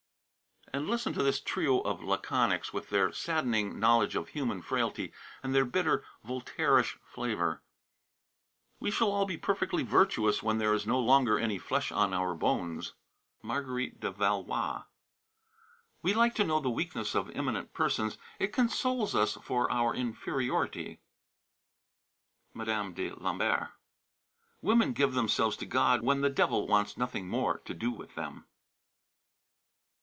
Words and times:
And 0.73 0.87
listen 0.89 1.11
to 1.15 1.21
this 1.23 1.41
trio 1.41 1.81
of 1.81 1.99
laconics, 2.01 2.71
with 2.71 2.91
their 2.91 3.11
saddening 3.11 3.77
knowledge 3.77 4.15
of 4.15 4.29
human 4.29 4.61
frailty 4.61 5.11
and 5.43 5.53
their 5.53 5.65
bitter 5.65 6.05
Voltaireish 6.23 6.97
flavor: 7.03 7.61
We 8.79 8.89
shall 8.89 9.11
all 9.11 9.25
be 9.25 9.35
perfectly 9.35 9.83
virtuous 9.83 10.41
when 10.41 10.59
there 10.59 10.73
is 10.73 10.87
no 10.87 10.97
longer 10.97 11.37
any 11.37 11.57
flesh 11.57 11.91
on 11.91 12.13
our 12.13 12.33
bones. 12.35 12.93
Marguerite 13.41 13.99
de 13.99 14.11
Valois. 14.11 14.83
We 16.01 16.13
like 16.13 16.35
to 16.35 16.45
know 16.45 16.61
the 16.61 16.69
weakness 16.69 17.15
of 17.15 17.29
eminent 17.31 17.73
persons; 17.73 18.17
it 18.39 18.53
consoles 18.53 19.13
us 19.13 19.33
for 19.43 19.69
our 19.69 19.93
inferiority. 19.93 21.01
Mme. 22.53 22.93
de 22.93 23.09
Lambert. 23.15 23.71
Women 24.61 24.93
give 24.93 25.15
themselves 25.15 25.57
to 25.57 25.65
God 25.65 26.01
when 26.01 26.21
the 26.21 26.29
devil 26.29 26.65
wants 26.65 26.95
nothing 26.95 27.27
more 27.27 27.57
to 27.65 27.73
do 27.73 27.91
with 27.91 28.15
them. 28.15 28.45